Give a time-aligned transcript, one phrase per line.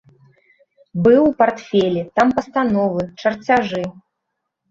[1.07, 3.83] Быў у партфелі, там пастановы, чарцяжы.